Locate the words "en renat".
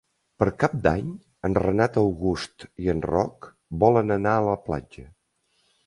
1.49-2.01